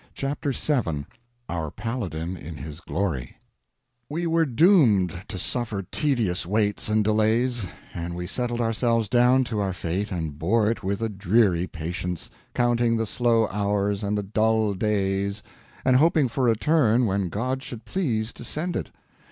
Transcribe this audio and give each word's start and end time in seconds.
Chapter 0.15 0.51
7 0.51 1.05
Our 1.47 1.69
Paladin 1.69 2.35
in 2.35 2.55
His 2.55 2.79
Glory 2.81 3.37
WE 4.09 4.25
WERE 4.25 4.47
doomed 4.47 5.13
to 5.27 5.37
suffer 5.37 5.83
tedious 5.83 6.43
waits 6.43 6.89
and 6.89 7.03
delays, 7.03 7.67
and 7.93 8.15
we 8.15 8.25
settled 8.25 8.61
ourselves 8.61 9.07
down 9.07 9.43
to 9.43 9.59
our 9.59 9.73
fate 9.73 10.11
and 10.11 10.39
bore 10.39 10.71
it 10.71 10.81
with 10.81 11.03
a 11.03 11.09
dreary 11.09 11.67
patience, 11.67 12.31
counting 12.55 12.97
the 12.97 13.05
slow 13.05 13.45
hours 13.49 14.03
and 14.03 14.17
the 14.17 14.23
dull 14.23 14.73
days 14.73 15.43
and 15.85 15.97
hoping 15.97 16.27
for 16.27 16.47
a 16.49 16.55
turn 16.57 17.05
when 17.05 17.29
God 17.29 17.61
should 17.61 17.85
please 17.85 18.33
to 18.33 18.43
send 18.43 18.75
it. 18.75 18.89